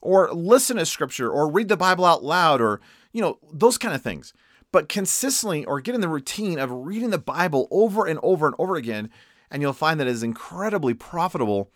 Or 0.00 0.32
listen 0.32 0.76
to 0.76 0.86
scripture, 0.86 1.30
or 1.30 1.50
read 1.50 1.68
the 1.68 1.76
Bible 1.76 2.04
out 2.04 2.24
loud, 2.24 2.60
or 2.60 2.80
you 3.12 3.20
know, 3.20 3.38
those 3.52 3.78
kind 3.78 3.94
of 3.94 4.02
things. 4.02 4.32
But 4.72 4.88
consistently 4.88 5.64
or 5.64 5.80
get 5.80 5.94
in 5.94 6.00
the 6.00 6.08
routine 6.08 6.58
of 6.58 6.70
reading 6.70 7.10
the 7.10 7.18
Bible 7.18 7.66
over 7.70 8.06
and 8.06 8.18
over 8.22 8.46
and 8.46 8.54
over 8.58 8.76
again, 8.76 9.10
and 9.50 9.62
you'll 9.62 9.72
find 9.72 9.98
that 9.98 10.06
it 10.06 10.12
is 10.12 10.22
incredibly 10.22 10.94
profitable 10.94 11.70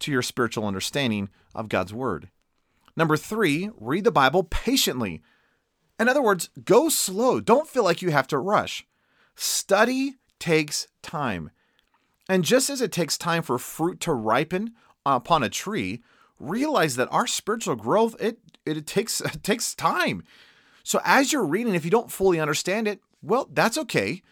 to 0.00 0.10
your 0.10 0.22
spiritual 0.22 0.66
understanding 0.66 1.28
of 1.54 1.68
God's 1.68 1.94
Word. 1.94 2.28
Number 2.96 3.16
three, 3.16 3.70
read 3.78 4.04
the 4.04 4.10
Bible 4.10 4.42
patiently. 4.42 5.22
In 5.98 6.08
other 6.08 6.22
words, 6.22 6.50
go 6.64 6.88
slow. 6.88 7.40
Don't 7.40 7.68
feel 7.68 7.84
like 7.84 8.02
you 8.02 8.10
have 8.10 8.26
to 8.28 8.38
rush. 8.38 8.86
Study 9.36 10.16
takes 10.40 10.88
time. 11.02 11.50
And 12.28 12.44
just 12.44 12.70
as 12.70 12.80
it 12.80 12.92
takes 12.92 13.18
time 13.18 13.42
for 13.42 13.58
fruit 13.58 14.00
to 14.00 14.12
ripen 14.12 14.72
upon 15.06 15.42
a 15.42 15.48
tree, 15.48 16.02
realize 16.38 16.96
that 16.96 17.08
our 17.12 17.26
spiritual 17.26 17.76
growth 17.76 18.20
it 18.20 18.38
it, 18.66 18.86
takes 18.86 19.20
it 19.20 19.42
takes 19.42 19.74
time. 19.74 20.22
So 20.82 21.00
as 21.04 21.32
you're 21.32 21.46
reading, 21.46 21.74
if 21.74 21.84
you 21.84 21.90
don't 21.90 22.10
fully 22.10 22.40
understand 22.40 22.88
it, 22.88 23.00
well, 23.22 23.48
that's 23.52 23.78
okay. 23.78 24.22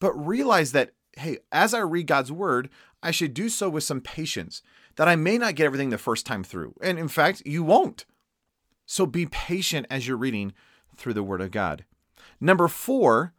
But 0.00 0.12
realize 0.14 0.72
that, 0.72 0.92
hey, 1.16 1.38
as 1.50 1.72
I 1.74 1.80
read 1.80 2.06
God's 2.06 2.30
word, 2.30 2.68
I 3.02 3.10
should 3.10 3.34
do 3.34 3.48
so 3.48 3.68
with 3.68 3.84
some 3.84 4.00
patience, 4.00 4.62
that 4.96 5.08
I 5.08 5.16
may 5.16 5.38
not 5.38 5.54
get 5.54 5.64
everything 5.66 5.90
the 5.90 5.98
first 5.98 6.26
time 6.26 6.44
through. 6.44 6.74
And 6.82 6.98
in 6.98 7.08
fact, 7.08 7.42
you 7.46 7.62
won't. 7.62 8.04
So 8.86 9.06
be 9.06 9.26
patient 9.26 9.86
as 9.90 10.06
you're 10.06 10.16
reading 10.16 10.52
through 10.96 11.14
the 11.14 11.22
word 11.22 11.40
of 11.40 11.50
God. 11.50 11.84
Number 12.40 12.68
four, 12.68 13.32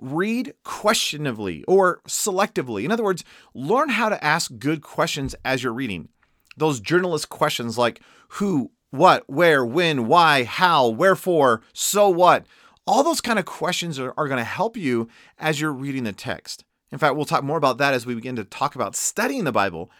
read 0.00 0.54
questionably 0.64 1.64
or 1.64 2.00
selectively. 2.08 2.84
In 2.84 2.92
other 2.92 3.04
words, 3.04 3.24
learn 3.54 3.90
how 3.90 4.08
to 4.08 4.22
ask 4.24 4.50
good 4.58 4.82
questions 4.82 5.34
as 5.44 5.62
you're 5.62 5.72
reading. 5.72 6.08
Those 6.56 6.80
journalist 6.80 7.28
questions 7.28 7.78
like 7.78 8.00
who, 8.30 8.70
what, 8.90 9.28
where, 9.28 9.64
when, 9.64 10.06
why, 10.06 10.44
how, 10.44 10.88
wherefore, 10.88 11.62
so 11.72 12.08
what. 12.08 12.46
All 12.86 13.04
those 13.04 13.20
kind 13.20 13.38
of 13.38 13.44
questions 13.44 13.98
are, 13.98 14.12
are 14.16 14.26
going 14.26 14.38
to 14.38 14.44
help 14.44 14.76
you 14.76 15.08
as 15.38 15.60
you're 15.60 15.72
reading 15.72 16.04
the 16.04 16.12
text. 16.12 16.64
In 16.90 16.98
fact, 16.98 17.14
we'll 17.14 17.24
talk 17.24 17.44
more 17.44 17.58
about 17.58 17.78
that 17.78 17.94
as 17.94 18.04
we 18.04 18.14
begin 18.14 18.36
to 18.36 18.44
talk 18.44 18.74
about 18.74 18.96
studying 18.96 19.44
the 19.44 19.52
Bible. 19.52 19.90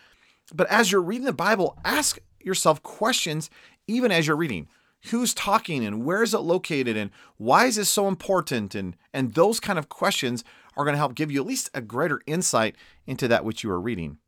But 0.52 0.69
as 0.71 0.90
you're 0.90 1.02
reading 1.02 1.26
the 1.26 1.33
Bible, 1.33 1.78
ask 1.85 2.19
yourself 2.40 2.83
questions 2.83 3.49
even 3.87 4.11
as 4.11 4.26
you're 4.26 4.37
reading. 4.37 4.66
Who's 5.04 5.33
talking 5.33 5.85
and 5.85 6.04
where 6.04 6.23
is 6.23 6.35
it 6.35 6.40
located 6.40 6.97
and 6.97 7.11
why 7.38 7.66
is 7.66 7.76
this 7.76 7.88
so 7.88 8.07
important? 8.07 8.75
And, 8.75 8.97
and 9.14 9.35
those 9.35 9.59
kind 9.59 9.78
of 9.78 9.88
questions 9.88 10.45
are 10.76 10.85
going 10.85 10.95
to 10.95 10.99
help 10.99 11.14
give 11.14 11.30
you 11.30 11.40
at 11.40 11.47
least 11.47 11.71
a 11.73 11.80
greater 11.80 12.21
insight 12.26 12.76
into 13.07 13.26
that 13.28 13.45
which 13.45 13.64
you 13.64 13.71
are 13.71 13.80
reading. 13.80 14.19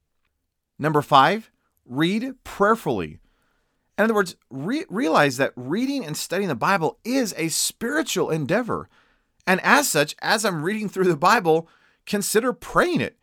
Number 0.79 1.03
five, 1.03 1.51
read 1.85 2.35
prayerfully. 2.43 3.19
In 3.99 4.05
other 4.05 4.15
words, 4.15 4.37
re- 4.51 4.87
realize 4.89 5.37
that 5.37 5.53
reading 5.57 6.05
and 6.05 6.17
studying 6.17 6.49
the 6.49 6.55
Bible 6.55 6.99
is 7.05 7.35
a 7.37 7.49
spiritual 7.49 8.31
endeavor. 8.31 8.89
And 9.47 9.61
as 9.63 9.89
such, 9.89 10.17
as 10.23 10.45
I'm 10.45 10.63
reading 10.63 10.89
through 10.89 11.05
the 11.05 11.17
Bible, 11.17 11.69
consider 12.07 12.53
praying 12.53 13.01
it. 13.01 13.19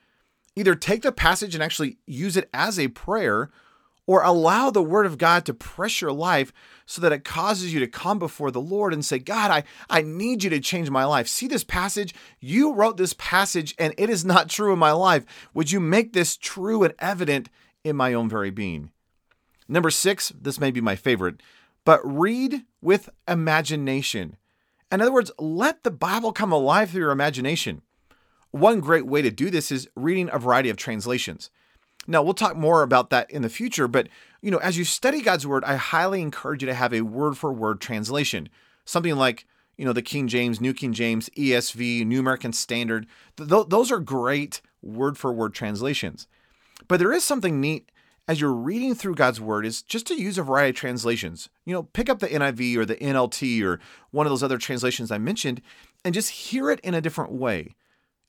Either 0.55 0.75
take 0.75 1.01
the 1.01 1.11
passage 1.11 1.55
and 1.55 1.63
actually 1.63 1.97
use 2.05 2.37
it 2.37 2.49
as 2.53 2.77
a 2.77 2.89
prayer, 2.89 3.49
or 4.09 4.23
allow 4.23 4.71
the 4.71 4.81
Word 4.81 5.05
of 5.05 5.19
God 5.19 5.45
to 5.45 5.53
press 5.53 6.01
your 6.01 6.11
life 6.11 6.51
so 6.87 6.99
that 6.99 7.11
it 7.11 7.23
causes 7.23 7.71
you 7.71 7.79
to 7.79 7.85
come 7.85 8.17
before 8.17 8.49
the 8.49 8.59
Lord 8.59 8.91
and 8.91 9.05
say, 9.05 9.19
God, 9.19 9.51
I, 9.51 9.63
I 9.87 10.01
need 10.01 10.43
you 10.43 10.49
to 10.49 10.59
change 10.59 10.89
my 10.89 11.05
life. 11.05 11.27
See 11.27 11.47
this 11.47 11.63
passage? 11.63 12.15
You 12.39 12.73
wrote 12.73 12.97
this 12.97 13.13
passage 13.13 13.75
and 13.77 13.93
it 13.99 14.09
is 14.09 14.25
not 14.25 14.49
true 14.49 14.73
in 14.73 14.79
my 14.79 14.93
life. 14.93 15.27
Would 15.53 15.71
you 15.71 15.79
make 15.79 16.13
this 16.13 16.37
true 16.37 16.81
and 16.81 16.95
evident 16.97 17.51
in 17.83 17.95
my 17.95 18.15
own 18.15 18.27
very 18.27 18.49
being? 18.49 18.89
Number 19.67 19.91
six, 19.91 20.29
this 20.29 20.59
may 20.59 20.71
be 20.71 20.81
my 20.81 20.95
favorite, 20.95 21.39
but 21.85 22.01
read 22.03 22.63
with 22.81 23.11
imagination. 23.27 24.37
In 24.91 25.01
other 25.01 25.13
words, 25.13 25.29
let 25.37 25.83
the 25.83 25.91
Bible 25.91 26.33
come 26.33 26.51
alive 26.51 26.89
through 26.89 27.01
your 27.01 27.11
imagination. 27.11 27.83
One 28.49 28.79
great 28.79 29.05
way 29.05 29.21
to 29.21 29.29
do 29.29 29.51
this 29.51 29.71
is 29.71 29.87
reading 29.95 30.31
a 30.33 30.39
variety 30.39 30.71
of 30.71 30.77
translations. 30.77 31.51
Now, 32.09 32.23
we'll 32.23 32.33
talk 32.33 32.57
more 32.57 32.81
about 32.81 33.11
that 33.11 33.29
in 33.29 33.43
the 33.43 33.49
future, 33.49 33.87
but 33.87 34.09
you 34.41 34.49
know, 34.49 34.57
as 34.57 34.79
you 34.79 34.83
study 34.83 35.21
God's 35.21 35.45
word, 35.45 35.63
I 35.63 35.75
highly 35.75 36.21
encourage 36.21 36.63
you 36.63 36.65
to 36.65 36.73
have 36.73 36.91
a 36.91 37.01
word 37.01 37.37
for 37.37 37.53
word 37.53 37.79
translation. 37.79 38.49
Something 38.83 39.15
like, 39.15 39.45
you 39.77 39.85
know, 39.85 39.93
the 39.93 40.01
King 40.01 40.27
James, 40.27 40.59
New 40.59 40.73
King 40.73 40.91
James, 40.91 41.29
ESV, 41.37 42.05
New 42.07 42.19
American 42.19 42.51
Standard. 42.51 43.05
Th- 43.37 43.67
those 43.67 43.91
are 43.91 43.99
great 43.99 44.59
word 44.81 45.19
for 45.19 45.31
word 45.31 45.53
translations. 45.53 46.27
But 46.87 46.99
there 46.99 47.13
is 47.13 47.23
something 47.23 47.61
neat 47.61 47.91
as 48.27 48.41
you're 48.41 48.53
reading 48.53 48.95
through 48.95 49.15
God's 49.15 49.39
word 49.39 49.63
is 49.63 49.83
just 49.83 50.07
to 50.07 50.15
use 50.15 50.39
a 50.39 50.43
variety 50.43 50.71
of 50.71 50.75
translations. 50.77 51.49
You 51.65 51.73
know, 51.73 51.83
pick 51.83 52.09
up 52.09 52.19
the 52.19 52.27
NIV 52.27 52.75
or 52.77 52.85
the 52.85 52.95
NLT 52.95 53.63
or 53.63 53.79
one 54.09 54.25
of 54.25 54.31
those 54.31 54.43
other 54.43 54.57
translations 54.57 55.11
I 55.11 55.19
mentioned 55.19 55.61
and 56.03 56.13
just 56.13 56.31
hear 56.31 56.71
it 56.71 56.79
in 56.79 56.95
a 56.95 57.01
different 57.01 57.33
way. 57.33 57.75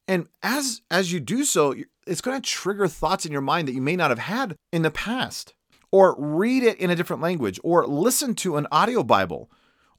And 0.06 0.26
as 0.42 0.82
as 0.90 1.12
you 1.12 1.20
do 1.20 1.44
so, 1.44 1.74
it's 2.10 2.20
going 2.20 2.40
to 2.40 2.48
trigger 2.48 2.88
thoughts 2.88 3.24
in 3.24 3.32
your 3.32 3.40
mind 3.40 3.68
that 3.68 3.74
you 3.74 3.80
may 3.80 3.96
not 3.96 4.10
have 4.10 4.18
had 4.18 4.56
in 4.72 4.82
the 4.82 4.90
past. 4.90 5.54
Or 5.92 6.14
read 6.18 6.62
it 6.62 6.78
in 6.78 6.90
a 6.90 6.94
different 6.94 7.20
language 7.20 7.58
or 7.64 7.84
listen 7.84 8.34
to 8.36 8.56
an 8.56 8.68
audio 8.70 9.02
Bible 9.02 9.50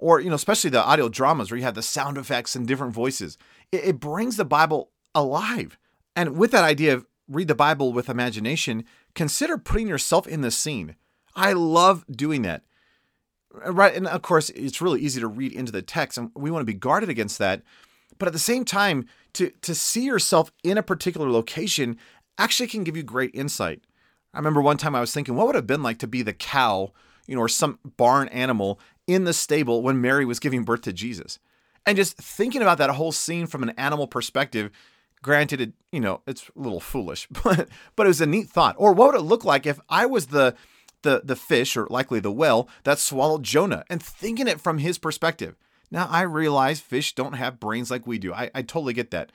or 0.02 0.20
you 0.20 0.30
know, 0.30 0.36
especially 0.36 0.70
the 0.70 0.84
audio 0.84 1.08
dramas 1.08 1.50
where 1.50 1.58
you 1.58 1.64
have 1.64 1.76
the 1.76 1.82
sound 1.82 2.18
effects 2.18 2.56
and 2.56 2.68
different 2.68 2.94
voices. 2.94 3.38
It, 3.72 3.84
it 3.84 4.00
brings 4.00 4.36
the 4.36 4.46
Bible 4.46 4.90
alive. 5.16 5.78
And 6.16 6.38
with 6.38 6.52
that 6.52 6.64
idea 6.64 6.96
of 6.96 7.06
read 7.30 7.48
the 7.48 7.56
Bible 7.56 7.94
with 7.94 8.10
imagination, 8.10 8.84
consider 9.16 9.58
putting 9.58 9.88
yourself 9.88 10.28
in 10.28 10.42
the 10.42 10.52
scene. 10.52 10.96
I 11.36 11.54
love 11.54 12.04
doing 12.10 12.42
that. 12.42 12.64
Right. 13.54 13.96
And 13.96 14.08
of 14.08 14.22
course, 14.22 14.50
it's 14.52 14.82
really 14.82 15.02
easy 15.02 15.20
to 15.22 15.28
read 15.28 15.54
into 15.54 15.72
the 15.72 15.82
text, 15.82 16.18
and 16.18 16.32
we 16.36 16.52
want 16.52 16.62
to 16.62 16.74
be 16.74 16.78
guarded 16.78 17.10
against 17.10 17.38
that. 17.40 17.62
But 18.22 18.28
at 18.28 18.34
the 18.34 18.40
same 18.40 18.66
time, 18.66 19.08
to, 19.34 19.50
to 19.64 19.74
see 19.74 20.06
yourself 20.06 20.52
in 20.64 20.78
a 20.78 20.84
particular 20.84 21.28
location 21.28 21.98
actually 22.38 22.68
can 22.68 22.84
give 22.84 22.96
you 22.96 23.02
great 23.02 23.32
insight. 23.34 23.82
I 24.32 24.38
remember 24.38 24.62
one 24.62 24.78
time 24.78 24.94
I 24.94 25.00
was 25.00 25.12
thinking, 25.12 25.34
what 25.34 25.48
would 25.48 25.56
it 25.56 25.58
have 25.58 25.66
been 25.66 25.82
like 25.82 25.98
to 25.98 26.08
be 26.08 26.22
the 26.22 26.32
cow, 26.32 26.92
you 27.26 27.36
know, 27.36 27.42
or 27.42 27.50
some 27.50 27.80
barn 27.98 28.28
animal 28.28 28.80
in 29.08 29.24
the 29.24 29.34
stable 29.34 29.82
when 29.82 30.02
Mary 30.02 30.24
was 30.24 30.40
giving 30.40 30.64
birth 30.64 30.82
to 30.82 30.94
Jesus? 30.94 31.40
And 31.84 31.98
just 31.98 32.16
thinking 32.16 32.62
about 32.62 32.78
that 32.78 32.92
whole 32.92 33.12
scene 33.12 33.48
from 33.48 33.64
an 33.64 33.72
animal 33.72 34.06
perspective, 34.06 34.70
granted, 35.24 35.60
it, 35.60 35.74
you 35.92 36.00
know, 36.00 36.22
it's 36.28 36.48
a 36.56 36.60
little 36.62 36.80
foolish, 36.80 37.28
but 37.44 37.70
but 37.96 38.06
it 38.06 38.10
was 38.10 38.22
a 38.22 38.28
neat 38.28 38.52
thought. 38.52 38.76
Or 38.78 38.94
what 38.94 39.14
would 39.14 39.20
it 39.20 39.24
look 39.24 39.44
like 39.44 39.66
if 39.66 39.80
I 39.90 40.06
was 40.06 40.28
the 40.28 40.54
the 41.02 41.24
the 41.26 41.36
fish, 41.36 41.76
or 41.76 41.88
likely 41.90 42.20
the 42.20 42.32
whale, 42.32 42.70
that 42.84 43.00
swallowed 43.00 43.42
Jonah, 43.42 43.84
and 43.90 44.00
thinking 44.00 44.48
it 44.48 44.62
from 44.62 44.78
his 44.78 45.00
perspective? 45.00 45.56
Now, 45.92 46.08
I 46.10 46.22
realize 46.22 46.80
fish 46.80 47.14
don't 47.14 47.34
have 47.34 47.60
brains 47.60 47.92
like 47.92 48.08
we 48.08 48.18
do. 48.18 48.34
I, 48.34 48.50
I 48.56 48.62
totally 48.62 48.94
get 48.94 49.12
that. 49.12 49.32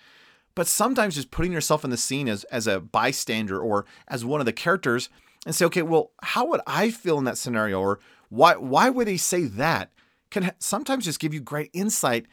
But 0.55 0.67
sometimes 0.67 1.15
just 1.15 1.31
putting 1.31 1.53
yourself 1.53 1.85
in 1.85 1.91
the 1.91 1.99
scene 1.99 2.29
as, 2.29 2.45
as 2.45 2.67
a 2.67 2.81
bystander 2.81 3.61
or 3.61 3.85
as 4.09 4.25
one 4.25 4.41
of 4.41 4.47
the 4.47 4.55
characters 4.55 5.11
and 5.45 5.55
say, 5.55 5.67
okay, 5.67 5.83
well, 5.83 6.13
how 6.23 6.47
would 6.47 6.63
I 6.67 6.91
feel 6.91 7.19
in 7.19 7.25
that 7.25 7.37
scenario? 7.37 7.79
Or 7.79 8.01
why, 8.31 8.57
why 8.57 8.89
would 8.89 9.07
he 9.07 9.19
say 9.19 9.45
that? 9.45 9.91
Can 10.31 10.51
sometimes 10.59 11.05
just 11.05 11.21
give 11.21 11.35
you 11.35 11.41
great 11.41 11.71
insight 11.75 12.27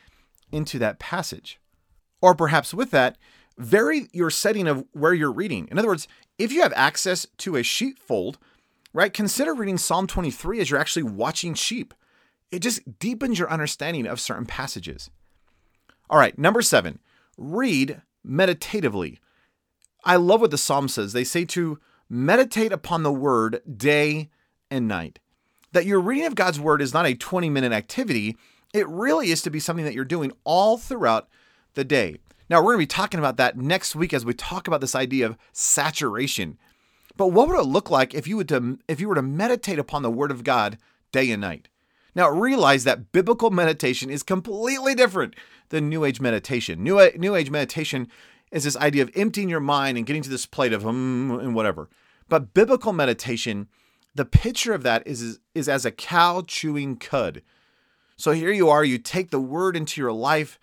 into 0.53 0.79
that 0.79 0.99
passage. 0.99 1.59
Or 2.21 2.33
perhaps 2.33 2.73
with 2.73 2.91
that, 2.91 3.17
vary 3.57 4.07
your 4.13 4.29
setting 4.29 4.67
of 4.67 4.85
where 4.93 5.13
you're 5.13 5.31
reading. 5.31 5.67
In 5.69 5.77
other 5.77 5.89
words, 5.89 6.07
if 6.37 6.53
you 6.53 6.61
have 6.61 6.73
access 6.75 7.27
to 7.39 7.57
a 7.57 7.63
sheepfold, 7.63 8.37
right, 8.93 9.13
consider 9.13 9.53
reading 9.53 9.77
Psalm 9.77 10.07
23 10.07 10.61
as 10.61 10.69
you're 10.69 10.79
actually 10.79 11.03
watching 11.03 11.53
sheep. 11.53 11.93
It 12.53 12.61
just 12.61 12.99
deepens 12.99 13.39
your 13.39 13.49
understanding 13.49 14.05
of 14.05 14.21
certain 14.21 14.45
passages. 14.45 15.09
All 16.07 16.19
right, 16.19 16.37
number 16.37 16.61
seven, 16.61 16.99
read 17.35 18.03
meditatively. 18.23 19.17
I 20.05 20.17
love 20.17 20.39
what 20.39 20.51
the 20.51 20.57
psalm 20.59 20.87
says. 20.87 21.13
They 21.13 21.23
say 21.23 21.45
to 21.45 21.79
meditate 22.07 22.71
upon 22.71 23.01
the 23.01 23.11
word 23.11 23.63
day 23.75 24.29
and 24.69 24.87
night. 24.87 25.17
That 25.71 25.87
your 25.87 25.99
reading 25.99 26.27
of 26.27 26.35
God's 26.35 26.59
word 26.59 26.79
is 26.79 26.93
not 26.93 27.07
a 27.07 27.15
20 27.15 27.49
minute 27.49 27.71
activity, 27.71 28.37
it 28.71 28.87
really 28.87 29.31
is 29.31 29.41
to 29.41 29.49
be 29.49 29.59
something 29.59 29.85
that 29.85 29.95
you're 29.95 30.05
doing 30.05 30.31
all 30.43 30.77
throughout 30.77 31.29
the 31.73 31.83
day. 31.83 32.17
Now, 32.51 32.59
we're 32.59 32.75
going 32.75 32.85
to 32.85 32.93
be 32.93 33.01
talking 33.01 33.19
about 33.19 33.37
that 33.37 33.57
next 33.57 33.95
week 33.95 34.13
as 34.13 34.25
we 34.25 34.35
talk 34.35 34.67
about 34.67 34.79
this 34.79 34.93
idea 34.93 35.25
of 35.25 35.37
saturation. 35.53 36.59
But 37.17 37.29
what 37.29 37.47
would 37.47 37.59
it 37.59 37.63
look 37.63 37.89
like 37.89 38.13
if 38.13 38.27
you 38.27 38.37
would 38.37 38.49
to, 38.49 38.77
if 38.87 39.01
you 39.01 39.07
were 39.07 39.15
to 39.15 39.23
meditate 39.23 39.79
upon 39.79 40.03
the 40.03 40.11
word 40.11 40.29
of 40.29 40.43
God 40.43 40.77
day 41.11 41.31
and 41.31 41.41
night? 41.41 41.67
Now, 42.15 42.29
realize 42.29 42.83
that 42.83 43.11
biblical 43.11 43.49
meditation 43.49 44.09
is 44.09 44.23
completely 44.23 44.93
different 44.93 45.35
than 45.69 45.89
New 45.89 46.05
Age 46.05 46.21
meditation. 46.21 46.83
New, 46.83 46.99
New 47.17 47.35
Age 47.35 47.49
meditation 47.49 48.07
is 48.51 48.63
this 48.65 48.77
idea 48.77 49.01
of 49.01 49.11
emptying 49.15 49.49
your 49.49 49.59
mind 49.59 49.97
and 49.97 50.05
getting 50.05 50.21
to 50.21 50.29
this 50.29 50.45
plate 50.45 50.73
of 50.73 50.85
um 50.85 51.39
and 51.41 51.55
whatever. 51.55 51.89
But 52.29 52.53
biblical 52.53 52.93
meditation, 52.93 53.67
the 54.13 54.25
picture 54.25 54.73
of 54.73 54.83
that 54.83 55.05
is, 55.07 55.39
is 55.55 55.67
as 55.67 55.85
a 55.85 55.91
cow 55.91 56.43
chewing 56.45 56.97
cud. 56.97 57.41
So 58.15 58.31
here 58.31 58.51
you 58.51 58.69
are, 58.69 58.83
you 58.83 58.99
take 58.99 59.31
the 59.31 59.39
word 59.39 59.75
into 59.75 59.99
your 59.99 60.11
life, 60.11 60.59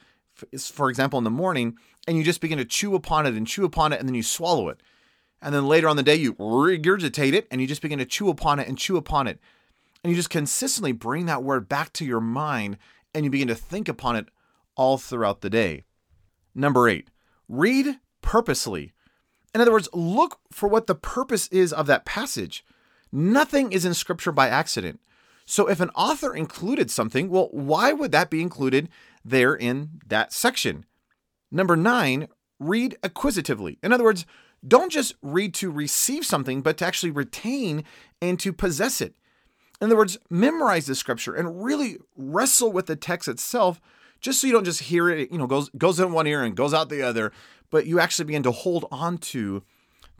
for 0.59 0.89
example, 0.89 1.19
in 1.19 1.25
the 1.25 1.31
morning, 1.31 1.77
and 2.07 2.17
you 2.17 2.23
just 2.23 2.41
begin 2.41 2.59
to 2.59 2.65
chew 2.65 2.95
upon 2.95 3.27
it 3.27 3.35
and 3.35 3.47
chew 3.47 3.65
upon 3.65 3.93
it, 3.93 3.99
and 3.99 4.09
then 4.09 4.15
you 4.15 4.23
swallow 4.23 4.69
it. 4.69 4.81
And 5.43 5.55
then 5.55 5.67
later 5.67 5.89
on 5.89 5.97
the 5.97 6.03
day, 6.03 6.17
you 6.17 6.35
regurgitate 6.35 7.33
it 7.33 7.47
and 7.51 7.61
you 7.61 7.67
just 7.67 7.83
begin 7.83 7.99
to 7.99 8.05
chew 8.05 8.29
upon 8.29 8.59
it 8.59 8.69
and 8.69 8.77
chew 8.77 8.97
upon 8.97 9.27
it. 9.27 9.39
And 10.03 10.11
you 10.11 10.17
just 10.17 10.31
consistently 10.31 10.93
bring 10.93 11.27
that 11.27 11.43
word 11.43 11.69
back 11.69 11.93
to 11.95 12.05
your 12.05 12.21
mind 12.21 12.79
and 13.15 13.25
you 13.25 13.31
begin 13.31 13.49
to 13.49 13.55
think 13.55 13.89
upon 13.89 14.17
it 14.17 14.27
all 14.77 14.99
throughout 14.99 15.41
the 15.41 15.51
day. 15.51 15.85
Number 16.55 16.89
eight, 16.89 17.09
read 17.49 17.99
purposely. 18.23 18.93
In 19.55 19.61
other 19.61 19.73
words, 19.73 19.89
look 19.93 20.39
for 20.51 20.69
what 20.69 20.87
the 20.87 20.95
purpose 20.95 21.49
is 21.49 21.73
of 21.73 21.87
that 21.87 22.05
passage. 22.05 22.65
Nothing 23.13 23.73
is 23.73 23.85
in 23.85 23.95
scripture 23.95 24.33
by 24.33 24.49
accident. 24.49 25.01
So 25.45 25.69
if 25.69 25.81
an 25.81 25.91
author 25.91 26.35
included 26.35 26.91
something, 26.91 27.29
well, 27.29 27.49
why 27.51 27.93
would 27.93 28.13
that 28.13 28.31
be 28.31 28.41
included 28.41 28.89
there 29.25 29.55
in 29.55 30.01
that 30.07 30.33
section? 30.33 30.87
Number 31.51 31.77
nine, 31.77 32.29
read 32.61 32.97
acquisitively. 33.03 33.79
In 33.83 33.93
other 33.93 34.05
words, 34.05 34.27
don't 34.67 34.93
just 34.93 35.15
read 35.23 35.55
to 35.55 35.71
receive 35.71 36.25
something, 36.25 36.63
but 36.63 36.77
to 36.79 36.87
actually 36.87 37.11
retain 37.11 37.83
and 38.23 38.39
to 38.39 38.53
possess 38.53 39.01
it. 39.01 39.15
In 39.81 39.87
other 39.87 39.97
words, 39.97 40.19
memorize 40.29 40.87
the 40.87 40.95
scripture 40.95 41.35
and 41.35 41.65
really 41.65 41.97
wrestle 42.17 42.71
with 42.71 42.87
the 42.87 42.97
text 42.97 43.29
itself, 43.29 43.81
just 44.21 44.41
so 44.41 44.47
you 44.47 44.53
don't 44.53 44.65
just 44.65 44.83
hear 44.83 45.09
it, 45.09 45.33
you 45.33 45.39
know, 45.39 45.47
goes 45.47 45.71
goes 45.71 45.99
in 45.99 46.13
one 46.13 46.27
ear 46.27 46.43
and 46.43 46.57
goes 46.57 46.75
out 46.75 46.91
the 46.91 47.03
other, 47.03 47.33
but 47.71 47.87
you 47.87 47.99
actually 47.99 48.27
begin 48.27 48.43
to 48.43 48.51
hold 48.51 48.87
on 48.91 49.17
to 49.19 49.63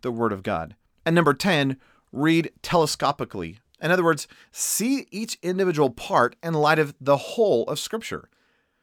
the 0.01 0.11
word 0.11 0.33
of 0.33 0.43
God. 0.43 0.77
And 1.05 1.15
number 1.15 1.35
10, 1.35 1.77
read 2.13 2.51
telescopically. 2.63 3.59
In 3.83 3.91
other 3.91 4.05
words, 4.05 4.27
see 4.53 5.07
each 5.11 5.39
individual 5.43 5.91
part 5.91 6.37
in 6.43 6.55
light 6.55 6.79
of 6.79 6.95
the 7.01 7.17
whole 7.17 7.65
of 7.65 7.79
scripture. 7.79 8.29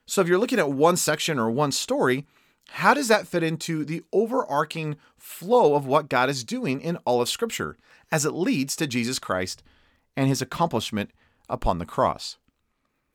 So 0.05 0.21
if 0.21 0.27
you're 0.27 0.39
looking 0.39 0.59
at 0.59 0.71
one 0.71 0.97
section 0.97 1.37
or 1.37 1.51
one 1.51 1.71
story, 1.71 2.25
how 2.69 2.93
does 2.93 3.07
that 3.07 3.27
fit 3.27 3.43
into 3.43 3.85
the 3.85 4.03
overarching 4.11 4.97
flow 5.17 5.75
of 5.75 5.85
what 5.85 6.09
God 6.09 6.29
is 6.29 6.43
doing 6.43 6.81
in 6.81 6.97
all 6.97 7.21
of 7.21 7.29
scripture 7.29 7.77
as 8.11 8.25
it 8.25 8.31
leads 8.31 8.75
to 8.77 8.87
Jesus 8.87 9.19
Christ 9.19 9.63
and 10.17 10.27
his 10.27 10.41
accomplishment 10.41 11.11
upon 11.47 11.77
the 11.77 11.85
cross. 11.85 12.37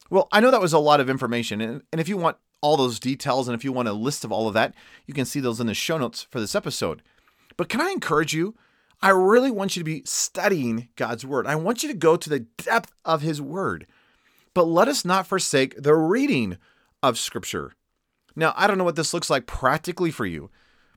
Well, 0.08 0.28
I 0.32 0.40
know 0.40 0.50
that 0.50 0.60
was 0.60 0.72
a 0.72 0.78
lot 0.78 1.00
of 1.00 1.10
information, 1.10 1.60
and, 1.60 1.82
if 1.92 2.08
you 2.08 2.16
want 2.16 2.38
all 2.60 2.76
those 2.76 3.00
details 3.00 3.48
and 3.48 3.54
if 3.56 3.64
you 3.64 3.72
want 3.72 3.88
a 3.88 3.92
list 3.92 4.24
of 4.24 4.30
all 4.30 4.46
of 4.46 4.54
that, 4.54 4.72
you 5.04 5.12
can 5.12 5.24
see 5.24 5.40
those 5.40 5.60
in 5.60 5.66
the 5.66 5.74
show 5.74 5.98
notes 5.98 6.26
for 6.30 6.38
this 6.38 6.54
episode. 6.54 7.02
But 7.56 7.68
can 7.68 7.80
I 7.80 7.90
encourage 7.90 8.32
you? 8.32 8.54
I 9.02 9.10
really 9.10 9.50
want 9.50 9.74
you 9.74 9.80
to 9.80 9.84
be 9.84 10.02
studying 10.04 10.88
God's 10.94 11.26
Word. 11.26 11.46
I 11.46 11.56
want 11.56 11.82
you 11.82 11.88
to 11.88 11.94
go 11.94 12.16
to 12.16 12.30
the 12.30 12.46
depth 12.56 12.92
of 13.04 13.22
His 13.22 13.42
Word. 13.42 13.86
But 14.54 14.64
let 14.64 14.86
us 14.86 15.04
not 15.04 15.26
forsake 15.26 15.82
the 15.82 15.94
reading 15.94 16.56
of 17.02 17.18
Scripture. 17.18 17.72
Now, 18.36 18.54
I 18.56 18.66
don't 18.66 18.78
know 18.78 18.84
what 18.84 18.96
this 18.96 19.12
looks 19.12 19.28
like 19.28 19.46
practically 19.46 20.12
for 20.12 20.24
you, 20.24 20.50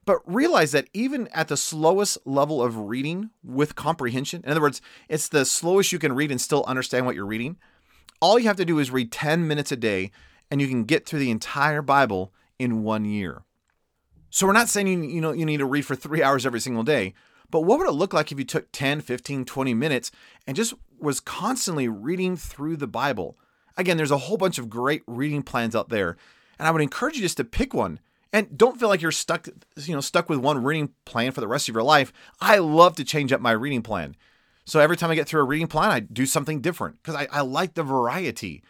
But 0.05 0.19
realize 0.31 0.71
that 0.71 0.88
even 0.93 1.27
at 1.29 1.47
the 1.47 1.57
slowest 1.57 2.19
level 2.25 2.62
of 2.62 2.77
reading 2.77 3.31
with 3.43 3.75
comprehension, 3.75 4.41
in 4.43 4.51
other 4.51 4.62
words, 4.62 4.81
it's 5.09 5.27
the 5.27 5.45
slowest 5.45 5.91
you 5.91 6.00
can 6.00 6.13
read 6.13 6.29
and 6.31 6.39
still 6.39 6.63
understand 6.67 7.05
what 7.05 7.15
you're 7.15 7.25
reading, 7.25 7.57
all 8.21 8.38
you 8.38 8.45
have 8.47 8.57
to 8.57 8.65
do 8.65 8.79
is 8.79 8.91
read 8.91 9.12
10 9.12 9.47
minutes 9.47 9.71
a 9.71 9.75
day 9.75 10.12
and 10.51 10.62
you 10.62 10.67
can 10.67 10.83
get 10.83 11.05
through 11.05 11.19
the 11.19 11.31
entire 11.31 11.81
Bible 11.81 12.31
in 12.59 12.83
one 12.83 13.05
year. 13.05 13.43
So 14.29 14.45
we're 14.45 14.53
not 14.53 14.69
saying 14.69 14.88
you, 14.88 15.01
you 15.01 15.21
know 15.21 15.31
you 15.31 15.45
need 15.45 15.57
to 15.57 15.65
read 15.65 15.85
for 15.85 15.95
3 15.95 16.21
hours 16.21 16.45
every 16.45 16.59
single 16.59 16.83
day, 16.83 17.13
but 17.50 17.62
what 17.62 17.79
would 17.79 17.88
it 17.88 17.93
look 17.93 18.13
like 18.13 18.31
if 18.31 18.38
you 18.38 18.45
took 18.45 18.71
10, 18.71 19.01
15, 19.01 19.45
20 19.45 19.74
minutes 19.74 20.12
and 20.45 20.55
just 20.55 20.74
was 21.00 21.19
constantly 21.19 21.88
reading 21.88 22.35
through 22.35 22.77
the 22.77 22.88
Bible? 22.88 23.38
Again, 23.77 23.97
there's 23.97 24.12
a 24.12 24.17
whole 24.17 24.38
bunch 24.38 24.57
of 24.57 24.69
great 24.69 25.03
reading 25.07 25.41
plans 25.41 25.75
out 25.75 25.89
there, 25.89 26.15
and 26.59 26.67
I 26.67 26.71
would 26.71 26.81
encourage 26.81 27.15
you 27.15 27.21
just 27.21 27.38
to 27.38 27.43
pick 27.43 27.74
one 27.74 28.00
and 28.36 28.58
don't 28.58 28.77
feel 28.77 28.89
like 28.89 29.01
you're 29.01 29.13
stuck 29.13 29.48
you 29.77 29.96
know 29.96 30.01
stuck 30.01 30.30
with 30.30 30.39
one 30.39 30.62
reading 30.62 30.89
plan 31.06 31.32
for 31.32 31.39
the 31.39 31.48
rest 31.48 31.70
of 31.70 31.74
your 31.74 31.84
life. 31.84 32.12
I 32.42 32.58
love 32.58 32.98
to 32.98 33.06
change 33.06 33.32
up 33.32 33.39
my 33.39 33.51
reading 33.51 33.82
plan. 33.82 34.18
So 34.65 34.82
every 34.82 34.98
time 34.98 35.10
i 35.10 35.15
get 35.15 35.27
through 35.27 35.42
a 35.42 35.46
reading 35.46 35.68
plan 35.68 35.89
i 35.89 36.01
do 36.01 36.25
something 36.25 36.60
different 36.60 37.01
because 37.01 37.15
I, 37.15 37.27
I 37.32 37.42
like 37.42 37.75
the 37.75 37.84
variety. 37.84 38.62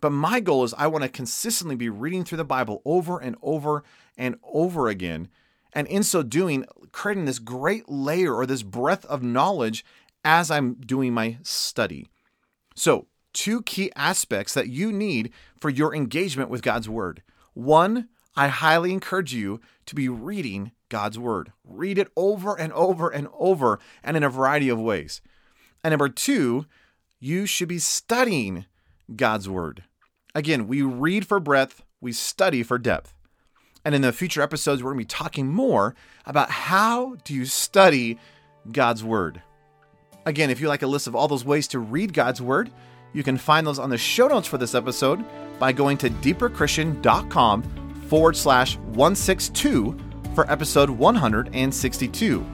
But 0.00 0.10
my 0.10 0.40
goal 0.40 0.64
is 0.64 0.74
i 0.74 0.88
want 0.88 1.04
to 1.04 1.08
consistently 1.08 1.76
be 1.76 1.88
reading 1.88 2.24
through 2.24 2.38
the 2.38 2.44
bible 2.44 2.82
over 2.84 3.18
and 3.18 3.36
over 3.42 3.84
and 4.18 4.36
over 4.42 4.88
again. 4.88 5.28
And 5.72 5.86
in 5.86 6.02
so 6.02 6.24
doing 6.24 6.64
creating 6.90 7.26
this 7.26 7.38
great 7.38 7.88
layer 7.88 8.34
or 8.34 8.44
this 8.44 8.64
breadth 8.64 9.04
of 9.04 9.22
knowledge 9.22 9.84
as 10.24 10.50
i'm 10.50 10.74
doing 10.74 11.14
my 11.14 11.38
study. 11.44 12.08
So 12.74 13.06
two 13.32 13.62
key 13.62 13.92
aspects 13.94 14.52
that 14.54 14.68
you 14.68 14.90
need 14.90 15.32
for 15.60 15.70
your 15.70 15.94
engagement 15.94 16.50
with 16.50 16.62
god's 16.62 16.88
word. 16.88 17.22
One 17.54 18.08
I 18.36 18.48
highly 18.48 18.92
encourage 18.92 19.32
you 19.32 19.60
to 19.86 19.94
be 19.94 20.08
reading 20.08 20.72
God's 20.88 21.18
Word. 21.18 21.52
Read 21.64 21.98
it 21.98 22.08
over 22.16 22.58
and 22.58 22.72
over 22.72 23.08
and 23.08 23.28
over 23.32 23.78
and 24.04 24.16
in 24.16 24.22
a 24.22 24.28
variety 24.28 24.68
of 24.68 24.78
ways. 24.78 25.20
And 25.82 25.92
number 25.92 26.08
two, 26.08 26.66
you 27.18 27.46
should 27.46 27.68
be 27.68 27.78
studying 27.78 28.66
God's 29.14 29.48
Word. 29.48 29.84
Again, 30.34 30.68
we 30.68 30.82
read 30.82 31.26
for 31.26 31.40
breadth, 31.40 31.82
we 32.00 32.12
study 32.12 32.62
for 32.62 32.78
depth. 32.78 33.14
And 33.84 33.94
in 33.94 34.02
the 34.02 34.12
future 34.12 34.42
episodes, 34.42 34.82
we're 34.82 34.92
going 34.92 35.04
to 35.04 35.14
be 35.14 35.18
talking 35.18 35.48
more 35.48 35.94
about 36.26 36.50
how 36.50 37.16
do 37.24 37.32
you 37.32 37.46
study 37.46 38.18
God's 38.70 39.02
Word. 39.02 39.40
Again, 40.26 40.50
if 40.50 40.60
you 40.60 40.68
like 40.68 40.82
a 40.82 40.88
list 40.88 41.06
of 41.06 41.14
all 41.14 41.28
those 41.28 41.44
ways 41.44 41.68
to 41.68 41.78
read 41.78 42.12
God's 42.12 42.42
Word, 42.42 42.70
you 43.12 43.22
can 43.22 43.38
find 43.38 43.66
those 43.66 43.78
on 43.78 43.88
the 43.88 43.96
show 43.96 44.26
notes 44.26 44.48
for 44.48 44.58
this 44.58 44.74
episode 44.74 45.24
by 45.58 45.72
going 45.72 45.96
to 45.98 46.10
deeperchristian.com 46.10 47.85
forward 48.08 48.36
slash 48.36 48.76
162 48.76 49.96
for 50.34 50.50
episode 50.50 50.90
162. 50.90 52.46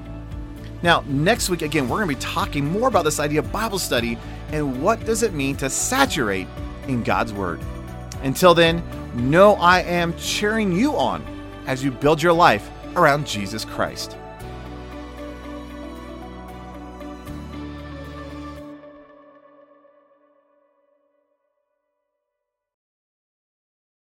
Now, 0.83 1.05
next 1.07 1.49
week, 1.49 1.63
again, 1.63 1.89
we're 1.89 1.99
going 2.05 2.09
to 2.09 2.15
be 2.17 2.21
talking 2.21 2.65
more 2.65 2.89
about 2.89 3.05
this 3.05 3.21
idea 3.21 3.41
of 3.41 3.53
Bible 3.53 3.79
study 3.79 4.19
and 4.51 4.83
what 4.83 5.05
does 5.05 5.23
it 5.23 5.33
mean 5.33 5.57
to 5.57 5.71
saturate 5.71 6.49
in 6.89 7.03
God's 7.03 7.33
Word. 7.33 7.61
Until 8.23 8.55
then, 8.55 8.83
know 9.15 9.55
I 9.55 9.81
am 9.81 10.17
cheering 10.17 10.73
you 10.73 10.97
on 10.97 11.25
as 11.67 11.85
you 11.85 11.91
build 11.91 12.23
your 12.23 12.33
life 12.33 12.69
around 12.97 13.27
Jesus 13.27 13.65
Christ. 13.65 14.17